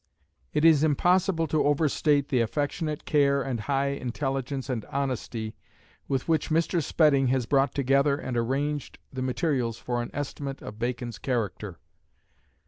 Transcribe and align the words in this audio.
It 0.51 0.65
is 0.65 0.83
impossible 0.83 1.45
to 1.45 1.63
overstate 1.63 2.29
the 2.29 2.41
affectionate 2.41 3.05
care 3.05 3.43
and 3.43 3.59
high 3.59 3.89
intelligence 3.89 4.67
and 4.67 4.83
honesty 4.85 5.55
with 6.07 6.27
which 6.27 6.49
Mr. 6.49 6.81
Spedding 6.83 7.27
has 7.27 7.45
brought 7.45 7.75
together 7.75 8.17
and 8.17 8.35
arranged 8.35 8.97
the 9.13 9.21
materials 9.21 9.77
for 9.77 10.01
an 10.01 10.09
estimate 10.11 10.59
of 10.63 10.79
Bacon's 10.79 11.19
character. 11.19 11.77